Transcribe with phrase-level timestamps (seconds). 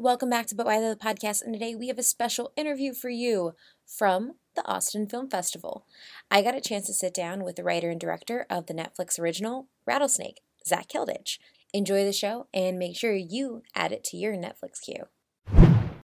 [0.00, 3.10] welcome back to But Why the Podcast, and today we have a special interview for
[3.10, 3.52] you
[3.84, 5.84] from the Austin Film Festival.
[6.30, 9.20] I got a chance to sit down with the writer and director of the Netflix
[9.20, 11.38] original Rattlesnake, Zak Hilditch.
[11.74, 15.04] Enjoy the show and make sure you add it to your Netflix queue.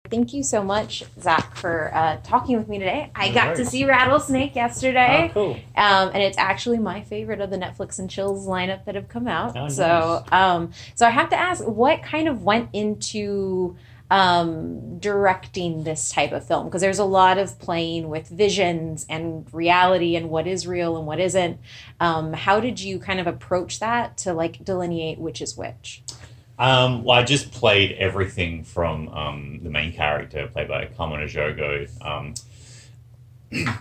[0.09, 3.11] Thank you so much, Zak, for uh, talking with me today.
[3.15, 5.29] I got to see Rattlesnake yesterday.
[5.29, 5.53] Oh, cool.
[5.75, 9.27] Um, and it's actually my favorite of the Netflix and Chills lineup that have come
[9.27, 9.55] out.
[9.57, 13.75] Oh, so, um, so I have to ask, what kind of went into
[14.09, 16.65] um, directing this type of film?
[16.65, 21.05] Because there's a lot of playing with visions and reality and what is real and
[21.05, 21.59] what isn't.
[21.99, 26.03] Um, how did you kind of approach that to like delineate which is which?
[26.59, 31.87] Um, well, I just played everything from um, the main character, played by Carmen Ejogo.
[32.03, 32.33] Um,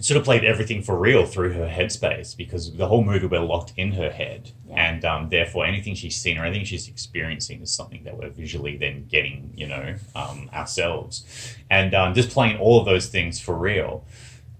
[0.00, 3.74] sort of played everything for real through her headspace because the whole movie we're locked
[3.76, 4.74] in her head, Yeah.
[4.90, 8.76] and um, therefore anything she's seen or anything she's experiencing is something that we're visually
[8.76, 13.54] then getting, you know, um, ourselves, and um, just playing all of those things for
[13.54, 14.06] real,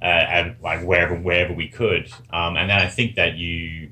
[0.02, 3.90] uh, and like wherever wherever we could, um, and then I think that you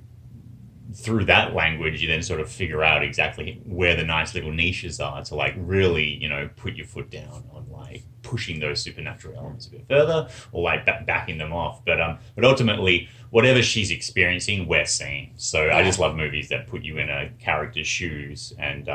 [0.95, 5.01] through that language, you then sort of figure out exactly where the nice little niches
[5.01, 9.37] are to like really, you know, put your foot down on like pushing those supernatural
[9.37, 11.85] elements a bit further or like ba- backing them off.
[11.85, 15.33] But um, but ultimately, whatever she's experiencing, we're seeing.
[15.37, 18.89] So I just love movies that put you in a character's shoes and.
[18.89, 18.95] Uh,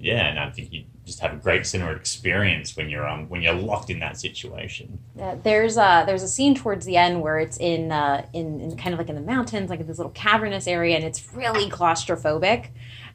[0.00, 3.42] yeah, and I think you just have a great cinema experience when you're um when
[3.42, 4.98] you're locked in that situation.
[5.16, 8.76] Yeah, there's a there's a scene towards the end where it's in uh, in, in
[8.76, 11.68] kind of like in the mountains, like in this little cavernous area, and it's really
[11.70, 12.68] claustrophobic.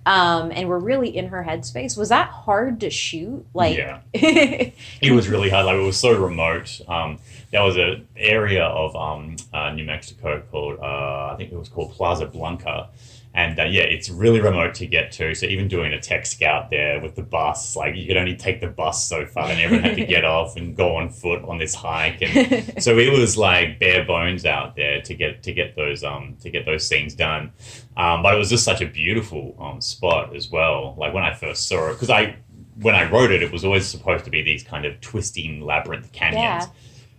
[0.05, 1.97] Um, and we're really in her headspace.
[1.97, 3.45] Was that hard to shoot?
[3.53, 4.01] Like, Yeah.
[4.13, 5.65] it was really hard.
[5.65, 6.81] Like it was so remote.
[6.89, 7.19] Um,
[7.51, 11.69] there was an area of um, uh, New Mexico called uh, I think it was
[11.69, 12.89] called Plaza Blanca,
[13.35, 15.33] and uh, yeah, it's really remote to get to.
[15.33, 18.61] So even doing a tech scout there with the bus, like you could only take
[18.61, 21.57] the bus so far, and everyone had to get off and go on foot on
[21.57, 22.21] this hike.
[22.21, 26.37] And so it was like bare bones out there to get to get those um
[26.41, 27.51] to get those scenes done.
[27.95, 30.95] Um, but it was just such a beautiful um, spot as well.
[30.97, 32.37] Like when I first saw it, because I
[32.81, 36.11] when I wrote it, it was always supposed to be these kind of twisting labyrinth
[36.11, 36.65] canyons.
[36.65, 36.67] Yeah.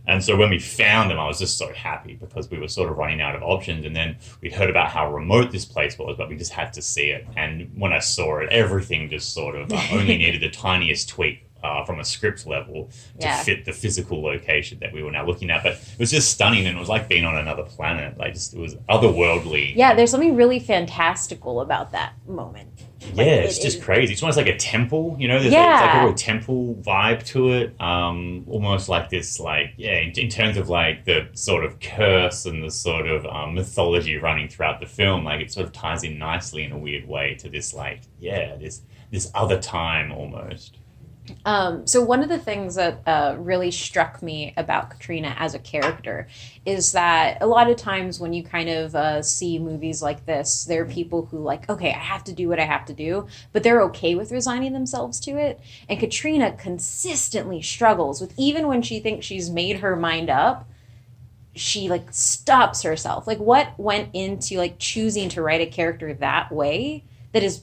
[0.07, 2.91] And so when we found them, I was just so happy because we were sort
[2.91, 3.85] of running out of options.
[3.87, 6.83] And then we'd heard about how remote this place was, but we just had to
[6.83, 7.27] see it.
[7.37, 11.47] And when I saw it, everything just sort of uh, only needed the tiniest tweak
[11.63, 13.43] uh, from a script level to Yeah.
[13.43, 15.63] fit the physical location that we were now looking at.
[15.63, 18.19] But it was just stunning, and it was like being on another planet.
[18.19, 19.75] Like just it was otherworldly.
[19.75, 22.69] yeah, there's something really fantastical about that moment.
[23.15, 24.13] Like, yeah, it's it- just it- crazy.
[24.13, 25.39] It's almost like a temple, you know.
[25.39, 27.81] There's like, it's like a real temple vibe to it.
[27.81, 32.47] Um, almost like this, like yeah, in, in terms of like the sort of curse
[32.47, 35.25] and the sort of um, mythology running throughout the film.
[35.25, 38.57] Like it sort of ties in nicely in a weird way to this, like yeah,
[38.57, 40.79] this this other time almost.
[41.47, 45.59] Um, so one of the things that uh, really struck me about Katrina as a
[45.59, 46.29] character
[46.67, 50.65] is that a lot of times when you kind of uh, see movies like this,
[50.65, 53.27] there are people who like, okay, I have to do what I have to do,
[53.53, 55.61] but they're okay with resigning themselves to it.
[55.89, 60.69] And Katrina consistently struggles with even when she thinks she's made her mind up,
[61.55, 63.27] she like stops herself.
[63.27, 67.63] Like what went into like choosing to write a character that way that is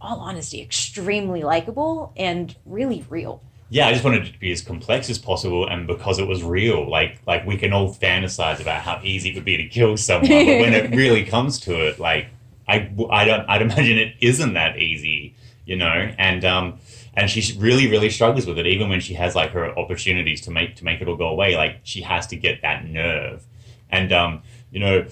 [0.00, 3.42] all honesty, extremely likable and really real.
[3.68, 6.42] yeah, I just wanted it to be as complex as possible, and because it was
[6.42, 9.96] real, like like we can all fantasize about how easy it would be to kill
[9.96, 12.28] someone, but when it really comes to it, like
[12.68, 15.34] I, I don't I'd imagine it isn't that easy,
[15.64, 16.78] you know, and um
[17.14, 20.50] and she really really struggles with it, even when she has like her opportunities to
[20.50, 23.44] make to make it all go away, like she has to get that nerve,
[23.90, 25.06] and um you know.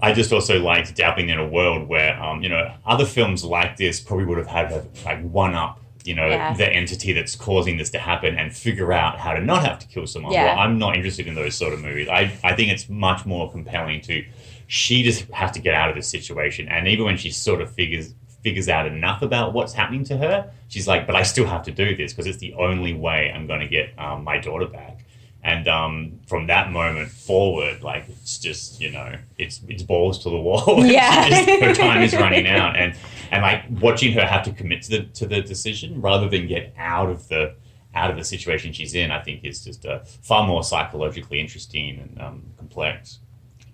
[0.00, 3.76] I just also liked dabbling in a world where, um, you know, other films like
[3.76, 6.52] this probably would have had a, like one up, you know, Yeah.
[6.54, 9.86] the entity that's causing this to happen and figure out how to not have to
[9.86, 10.32] kill someone.
[10.32, 10.46] Yeah.
[10.46, 12.08] Well, I'm not interested in those sort of movies.
[12.08, 14.24] I, I think it's much more compelling to
[14.66, 16.68] she just has to get out of this situation.
[16.68, 20.50] And even when she sort of figures figures out enough about what's happening to her,
[20.68, 23.46] she's like, but I still have to do this because it's the only way I'm
[23.46, 25.03] going to get um, my daughter back.
[25.44, 30.30] And um, from that moment forward, like it's just you know, it's it's balls to
[30.30, 30.84] the wall.
[30.84, 31.28] Yeah.
[31.28, 32.96] Just- her time is running out, and
[33.30, 36.72] and like watching her have to commit to the to the decision rather than get
[36.78, 37.54] out of the
[37.94, 42.00] out of the situation she's in, I think is just uh, far more psychologically interesting
[42.00, 43.20] and um, complex.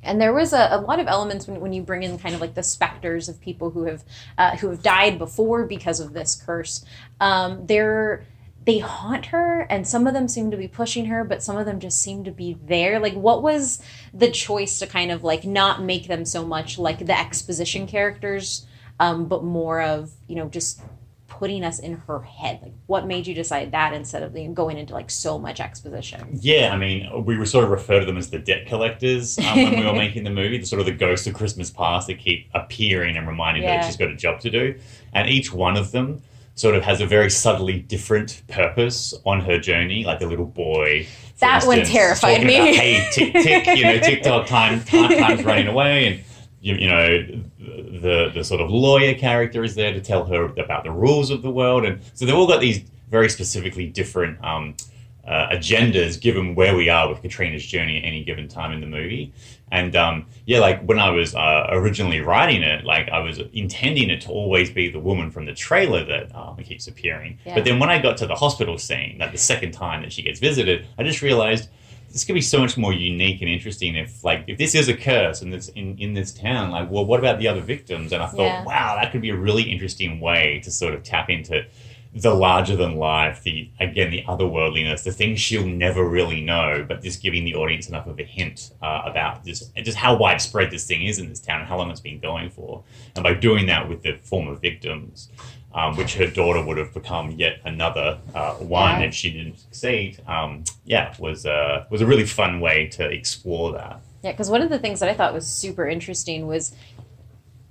[0.03, 2.41] And there was a, a lot of elements when, when you bring in kind of
[2.41, 4.05] like the specters of people who have
[4.39, 6.85] uh, who have died before because of this curse.
[7.21, 8.25] Um, they're
[8.65, 11.65] they haunt her, and some of them seem to be pushing her, but some of
[11.65, 13.01] them just seem to be there.
[13.01, 17.07] Like, what was the choice to kind of like not make them so much like
[17.07, 18.67] the exposition characters,
[18.99, 20.83] um, but more of you know just
[21.27, 22.61] putting us in her head?
[22.63, 25.59] Like, what made you decide that instead of you know, going into like so much
[25.59, 26.39] exposition?
[26.43, 29.57] Yeah, I mean, we were sort of refer to them as the debt collectors um,
[29.57, 32.19] when we were making the movie, the sort of the ghosts of Christmas past that
[32.19, 34.79] keep appearing and reminding her that she's got a job to do.
[35.15, 36.21] And each one of them
[36.61, 40.05] sort of has a very subtly different purpose on her journey.
[40.05, 41.07] Like the little boy,
[41.39, 42.57] That one terrified me.
[42.57, 46.21] About, hey, tick, tick, you know, TikTok time, time, time's running away, and
[46.61, 50.85] you, you know, the the sort of lawyer character is there to tell her about
[50.85, 54.77] the rules of the world, and so they've all got these very specifically different um,
[55.31, 58.87] uh, agendas given where we are with Katrina's journey at any given time in the
[58.87, 59.33] movie.
[59.71, 64.11] And um, yeah, like when I was uh, originally writing it, like I was intending
[64.11, 67.39] it to always be the woman from the trailer that um, keeps appearing.
[67.47, 67.55] Yeah.
[67.55, 70.23] But then when I got to the hospital scene, like the second time that she
[70.23, 71.69] gets visited, I just realized
[72.11, 74.97] this could be so much more unique and interesting if like if this is a
[74.97, 78.21] curse and this in, in this town like well what about the other victims and
[78.21, 78.65] i thought Yeah.
[78.65, 81.65] wow that could be a really interesting way to sort of tap into
[82.13, 87.01] the larger than life the again the otherworldliness the things she'll never really know but
[87.03, 90.85] just giving the audience enough of a hint uh, about just just how widespread this
[90.87, 92.83] thing is in this town and how long it's been going for
[93.15, 95.29] and by doing that with the former victims
[95.73, 99.07] um, which her daughter would have become yet another uh, one Yeah.
[99.07, 100.19] if she didn't succeed.
[100.27, 104.01] Um, yeah, was uh, was a really fun way to explore that.
[104.25, 106.75] Yeah, because one of the things that I thought was super interesting was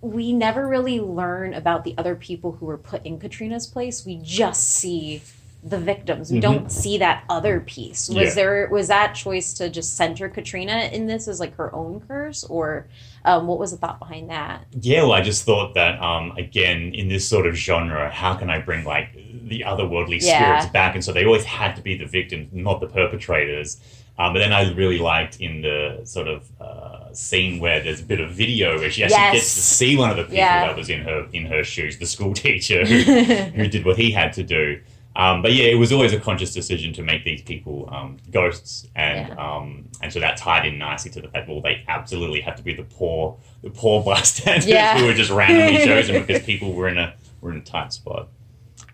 [0.01, 4.05] we never really learn about the other people who were put in Katrina's place.
[4.05, 5.21] We just see
[5.61, 6.31] the victims.
[6.31, 6.41] We Mhm.
[6.41, 8.07] don't see that other piece.
[8.07, 8.33] Was Yeah.
[8.33, 12.45] there was that choice to just center Katrina in this as like her own curse,
[12.45, 12.87] or
[13.25, 14.63] um, what was the thought behind that?
[14.79, 18.49] Yeah, well, I just thought that um, again in this sort of genre, how can
[18.49, 19.13] I bring like
[19.49, 20.39] the otherworldly Yeah.
[20.59, 20.95] spirits back?
[20.95, 23.81] And so they always had to be the victims, not the perpetrators.
[24.17, 28.03] Um, but then I really liked in the sort of uh, scene where there's a
[28.03, 29.33] bit of video where she actually Yes.
[29.33, 30.67] gets to see one of the people Yeah.
[30.67, 32.99] that was in her in her shoes, the school teacher who,
[33.57, 34.79] who did what he had to do.
[35.15, 38.87] Um, but yeah, it was always a conscious decision to make these people um, ghosts,
[38.95, 42.55] and um, and so that tied in nicely to the fact well they absolutely had
[42.57, 44.97] to be the poor the poor bystanders Yeah.
[44.99, 48.29] who were just randomly chosen because people were in a were in a tight spot.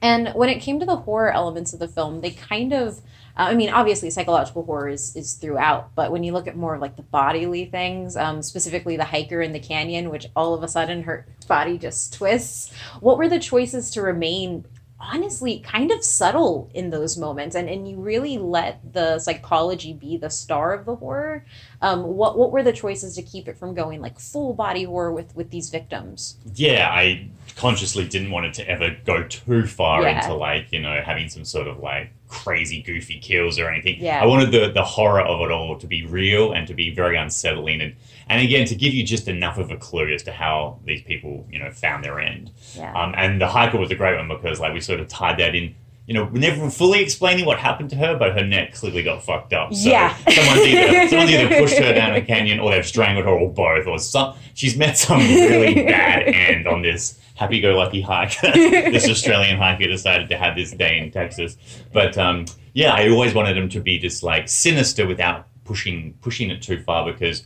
[0.01, 3.01] And when it came to the horror elements of the film, they kind of,
[3.37, 6.75] uh, I mean, obviously psychological horror is, is throughout, but when you look at more
[6.75, 10.63] of like the bodily things, um, specifically the hiker in the canyon, which all of
[10.63, 14.65] a sudden her body just twists, what were the choices to remain
[14.97, 17.55] honestly kind of subtle in those moments?
[17.55, 21.45] And, and you really let the psychology be the star of the horror.
[21.81, 25.11] Um, what what were the choices to keep it from going like full body horror
[25.11, 26.37] with with these victims?
[26.55, 30.21] Yeah, I consciously didn't want it to ever go too far Yeah.
[30.21, 33.97] into like you know having some sort of like crazy goofy kills or anything.
[33.99, 34.21] Yeah.
[34.21, 37.17] I wanted the the horror of it all to be real and to be very
[37.17, 37.95] unsettling and
[38.27, 41.45] and again to give you just enough of a clue as to how these people
[41.51, 42.51] you know found their end.
[42.75, 45.37] yeah Um, and the hiker was a great one because like we sort of tied
[45.39, 45.75] that in.
[46.07, 49.53] You know, never fully explaining what happened to her, but her neck clearly got fucked
[49.53, 49.73] up.
[49.73, 50.15] So Yeah.
[50.29, 53.87] someone's either someone's either pushed her down a canyon or they've strangled her or both,
[53.87, 58.39] or some she's met some really bad end on this happy-go-lucky hike.
[58.41, 61.57] this Australian hiker decided to have this day in Texas.
[61.91, 66.51] But um, yeah, I always wanted them to be just like sinister without pushing pushing
[66.51, 67.43] it too far because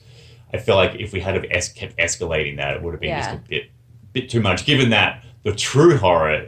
[0.53, 3.17] I feel like if we had have es- kept escalating that, it would have been
[3.17, 3.71] just a bit
[4.11, 4.65] bit too much.
[4.65, 6.48] Given that the true horror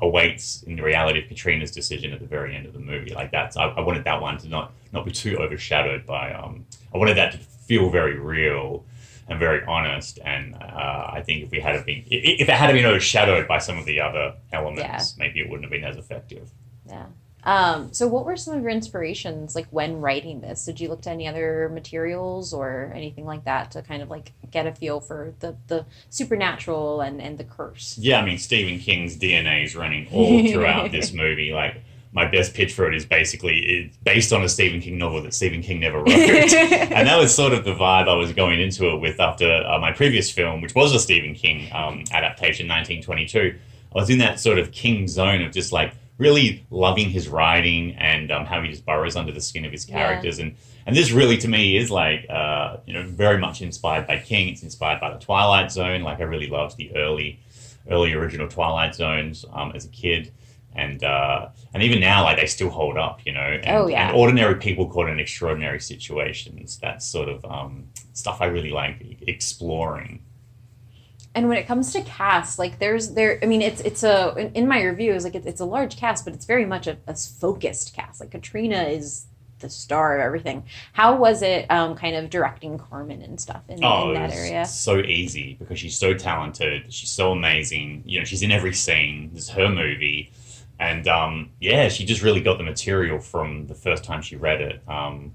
[0.00, 3.30] awaits in the reality of Katrina's decision at the very end of the movie, like
[3.30, 6.32] that's I, I wanted that one to not not be too overshadowed by.
[6.32, 8.84] Um, I wanted that to feel very real
[9.28, 10.18] and very honest.
[10.24, 13.78] And uh, I think if we had been, if it had been overshadowed by some
[13.78, 16.50] of the other elements, maybe it wouldn't have been as effective.
[16.86, 17.06] Yeah.
[17.44, 20.64] Um, so what were some of your inspirations like when writing this?
[20.64, 24.32] Did you look to any other materials or anything like that to kind of like
[24.50, 27.98] get a feel for the, the supernatural and, and the curse?
[27.98, 31.52] Yeah, I mean Stephen King's DNA is running all throughout this movie.
[31.52, 31.82] Like
[32.12, 35.34] my best pitch for it is basically it's based on a Stephen King novel that
[35.34, 36.08] Stephen King never wrote.
[36.12, 39.78] and that was sort of the vibe I was going into it with after uh,
[39.80, 43.58] my previous film, which was a Stephen King um, adaptation, 1922.
[43.94, 47.94] I was in that sort of King zone of just like really loving his writing
[47.96, 49.96] and um, how he just burrows under the skin of his Yeah.
[49.98, 50.38] characters.
[50.38, 54.18] And and this really to me is like uh, you know very much inspired by
[54.18, 54.48] King.
[54.48, 56.02] It's inspired by the Twilight Zone.
[56.02, 57.38] Like I really loved the early
[57.90, 60.32] early original Twilight Zones um, as a kid.
[60.74, 63.40] And uh, and even now, like they still hold up, you know.
[63.40, 64.08] And, Oh, yeah.
[64.08, 66.78] and ordinary people caught in extraordinary situations.
[66.80, 70.22] That's sort of um, stuff I really like exploring.
[71.34, 74.52] And when it comes to cast, like there's there, I mean, it's it's a in,
[74.52, 77.14] in my reviews, like it's, it's a large cast, but it's very much a, a
[77.14, 78.20] focused cast.
[78.20, 79.26] Like Katrina is
[79.60, 80.64] the star of everything.
[80.92, 84.38] How was it um, kind of directing Carmen and stuff in, Oh, in that was
[84.38, 84.66] area?
[84.66, 86.92] so easy because she's so talented.
[86.92, 88.02] She's so amazing.
[88.04, 89.30] You know, she's in every scene.
[89.32, 90.32] This is her movie,
[90.80, 94.60] and um, yeah, she just really got the material from the first time she read
[94.60, 94.82] it.
[94.88, 95.32] Um,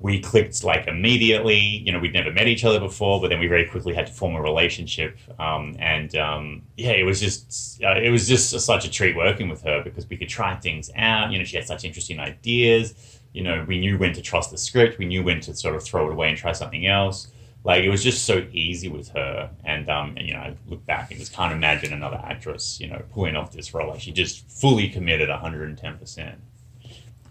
[0.00, 1.58] we clicked like immediately.
[1.58, 4.12] You know, we'd never met each other before, but then we very quickly had to
[4.12, 5.18] form a relationship.
[5.38, 9.48] Um, and um, yeah, it was just uh, it was just such a treat working
[9.48, 11.30] with her because we could try things out.
[11.30, 12.94] You know, she had such interesting ideas.
[13.32, 14.98] You know, we knew when to trust the script.
[14.98, 17.28] We knew when to sort of throw it away and try something else.
[17.62, 19.50] Like it was just so easy with her.
[19.64, 22.88] And um, and, you know, I look back and just can't imagine another actress, you
[22.88, 23.90] know, pulling off this role.
[23.90, 26.40] Like she just fully committed 110 percent.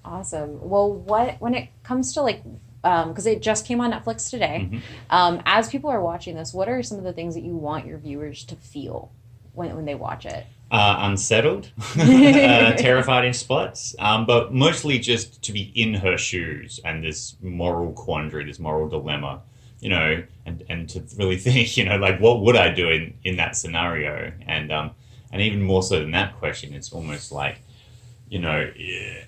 [0.06, 0.70] Awesome.
[0.70, 2.44] Well, what when it comes to like
[2.82, 4.70] because it just came on Netflix today.
[4.72, 4.82] Mhm.
[5.10, 7.86] Um, as people are watching this, what are some of the things that you want
[7.86, 9.12] your viewers to feel
[9.53, 10.46] when, when they watch it?
[10.72, 16.79] uh, unsettled, uh, terrified in spots, um, but mostly just to be in her shoes
[16.86, 19.41] and this moral quandary, this moral dilemma,
[19.79, 23.13] you know, and, and to really think, you know, like what would I do in,
[23.24, 24.32] in that scenario?
[24.46, 24.91] And um,
[25.32, 27.62] and even more so than that question, it's almost like,
[28.29, 28.71] you know,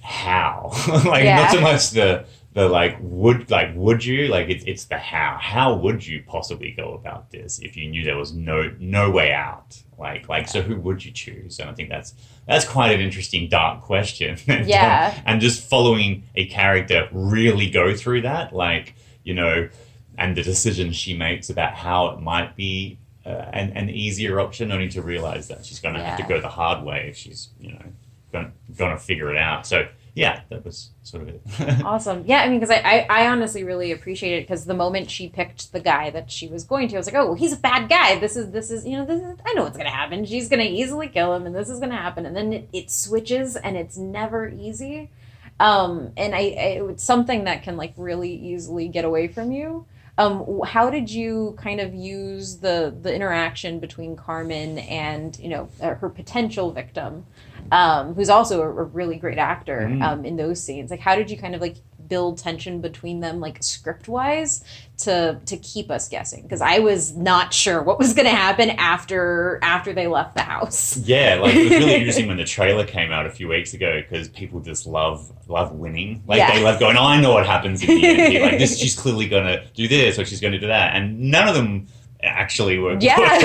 [0.02, 0.72] how?
[1.06, 1.36] like Yeah.
[1.38, 4.28] not so much the the like would like would you?
[4.28, 5.38] Like it's it's the how.
[5.40, 9.32] How would you possibly go about this if you knew there was no no way
[9.32, 9.82] out?
[9.98, 11.60] Like like so who would you choose?
[11.60, 12.14] And i think that's
[12.48, 14.38] that's quite an interesting dark question.
[14.48, 15.22] And, um, Yeah.
[15.26, 19.70] and just following a character really go through that like you know
[20.18, 24.72] and the decisions she makes about how it might be uh, an, an easier option
[24.72, 27.50] only to realize that she's going to have to go the hard way if she's
[27.60, 27.86] you know
[28.32, 31.42] to gonna figure it out so yeah that was sort of it
[31.84, 32.24] Awesome.
[32.26, 35.30] Yeah, I mean, because I, I, I honestly really appreciate it because the moment she
[35.30, 37.58] picked the guy that she was going to, I was like, oh, well, he's a
[37.58, 38.20] bad guy.
[38.20, 40.26] This is, this is, you know, this is, I know what's to happen.
[40.26, 42.26] She's to easily kill him and this is to happen.
[42.26, 45.12] And then it, it switches and it's never easy.
[45.60, 49.86] Um, and I, I, it's something that can like really easily get away from you.
[50.18, 55.70] Um, how did you kind of use the the interaction between Carmen and you know
[55.80, 57.26] her potential victim,
[57.72, 60.04] um, who's also a, a really great actor Mm.
[60.04, 60.92] um, in those scenes?
[60.92, 61.78] Like, how did you kind of like
[62.12, 64.66] build tension between them, like script wise,
[64.98, 66.44] to to keep us guessing?
[66.44, 70.42] Because I was not sure what was going to happen after after they left the
[70.42, 70.98] house.
[71.06, 74.02] Yeah, like it was really interesting when the trailer came out a few weeks ago
[74.02, 76.22] because people just love love winning.
[76.28, 76.54] Like Yeah.
[76.54, 78.44] they love going, oh, I know what happens the end.
[78.44, 81.56] Like this, she's clearly gonna do this or she's gonna do that, and none of
[81.56, 81.88] them
[82.24, 83.18] actually were, Yeah.
[83.20, 83.42] like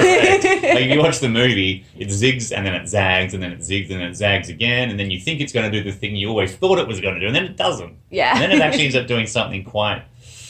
[0.85, 3.91] if you watch the movie, it zigs and then it zags and then it zigs
[3.91, 6.29] and then it zags again, and then you think it's gonna do the thing you
[6.29, 7.95] always thought it was gonna do, and then it doesn't.
[8.11, 10.03] Yeah, And then it actually ends up doing something quite,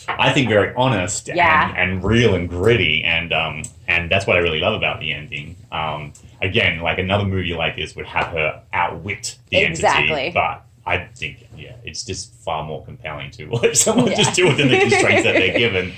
[0.09, 1.69] I think, very honest Yeah.
[1.77, 3.03] and, and real and gritty.
[3.05, 5.57] And um, and that's what I really love about the ending.
[5.73, 10.11] Um, again, like another movie like this would have her outwit the Exactly.
[10.11, 14.17] entity, but I think, yeah, it's just far more compelling to watch someone Yeah.
[14.17, 15.93] just do within the constraints that they're given.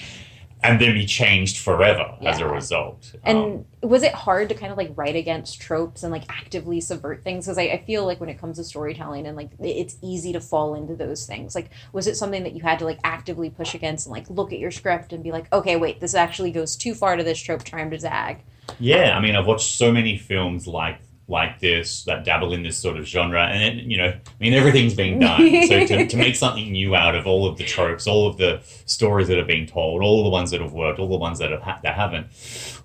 [0.62, 3.14] And then be changed forever as a result.
[3.24, 6.80] And Um, was it hard to kind of like write against tropes and like actively
[6.80, 7.46] subvert things?
[7.46, 10.40] Because I, I feel like when it comes to storytelling and like it's easy to
[10.40, 11.54] fall into those things.
[11.54, 14.52] Like, was it something that you had to like actively push against and like look
[14.52, 17.38] at your script and be like, okay, wait, this actually goes too far to this
[17.38, 18.42] trope, time to zag?
[18.78, 20.98] Yeah, I mean, I've watched so many films like
[21.30, 24.54] like this that dabble in this sort of genre, and it, you know, I mean,
[24.54, 25.66] everything's being done.
[25.66, 28.60] so to, to make something new out of all of the tropes, all of the
[28.86, 31.50] stories that are being told, all the ones that have worked, all the ones that
[31.50, 32.28] have ha- that haven't,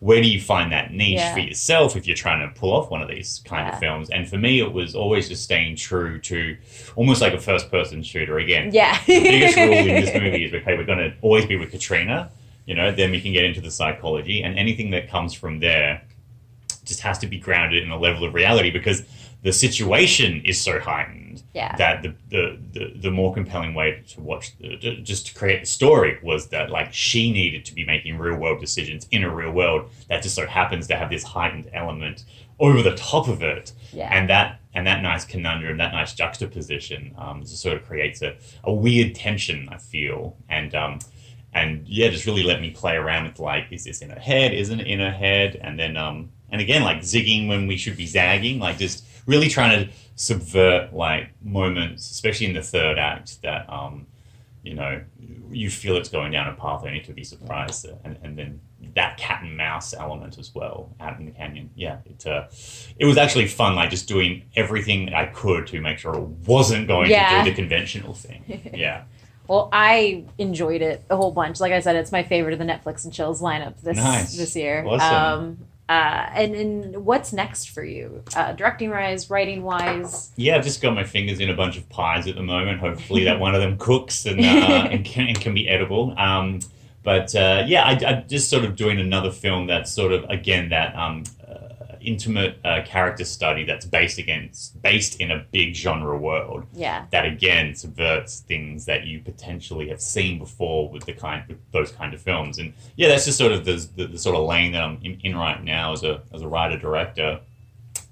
[0.02, 1.34] where do you find that niche Yeah.
[1.34, 3.74] for yourself if you're trying to pull off one of these kind Yeah.
[3.76, 4.10] of films?
[4.10, 6.58] And for me, it was always just staying true to
[6.98, 8.98] almost like a first person shooter again Yeah.
[9.08, 12.30] the biggest rule in this movie is okay, we're going to always be with Katrina,
[12.66, 16.02] you know, then we can get into the psychology, and anything that comes from there
[16.86, 19.04] just has to be grounded in a level of reality because
[19.44, 21.76] the situation is so heightened Yeah.
[21.78, 25.60] that the, the, the, the more compelling way to watch, the, to- just to create
[25.62, 29.34] the story was that like she needed to be making real world decisions in a
[29.34, 32.24] real world that just so happens to have this heightened element
[32.60, 34.10] over the top of it Yeah.
[34.12, 38.36] and that and that nice conundrum, that nice juxtaposition, um, just sort of creates a,
[38.64, 39.70] a weird tension.
[39.72, 40.98] I feel, and um,
[41.54, 44.52] and yeah, just really let me play around with like, is this in her head?
[44.52, 45.60] Isn't it in her head?
[45.62, 49.50] And then um, and again, like zigging when we should be zagging, like just really
[49.50, 54.08] trying to subvert like moments, especially in the third act that um,
[54.64, 55.02] you know,
[55.52, 58.62] you feel it's going down a path only to be surprised, and, and then
[58.96, 61.70] that cat and mouse element as well out in the canyon.
[61.76, 62.46] Yeah, it uh,
[62.98, 66.88] it was actually fun, like just doing everything I could to make sure it wasn't
[66.88, 67.40] going Yeah.
[67.40, 68.72] to do the conventional thing.
[68.74, 69.04] Yeah,
[69.48, 71.60] Well, I enjoyed it a whole bunch.
[71.60, 74.38] Like I said, it's my favorite of the Netflix and Chills lineup this Nice.
[74.38, 74.86] this year.
[74.88, 75.16] Awesome.
[75.44, 75.58] Um,
[75.94, 80.32] Uh, and, and what's next for you, uh, directing wise, writing wise?
[80.38, 82.80] Yeah, I've just got my fingers in a bunch of pies at the moment.
[82.80, 84.44] Hopefully, that one of them cooks and, uh,
[84.92, 86.16] and, can, and can be edible.
[86.18, 86.62] Um,
[87.04, 90.70] but uh, yeah, I, I'm just sort of doing another film that's sort of again
[90.70, 91.26] that um,
[92.04, 96.66] intimate uh, character study that's based against based in a big genre world.
[96.74, 97.06] Yeah.
[97.12, 101.92] That again subverts things that you potentially have seen before with the kind with those
[101.92, 102.60] kind of films.
[102.60, 105.20] And yeah, that's just sort of the, the, the sort of lane that I'm in,
[105.24, 107.40] in right now as a as a writer director.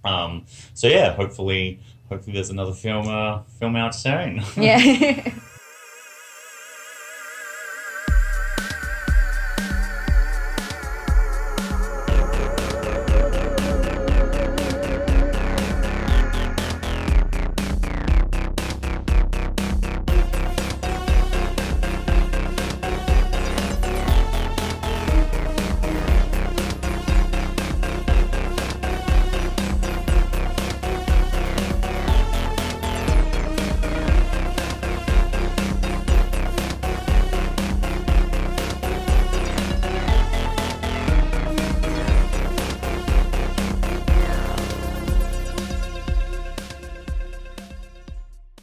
[0.03, 1.79] Um, so yeah, hopefully
[2.09, 4.41] hopefully there's another film uh, film out soon.
[4.57, 5.33] Yeah.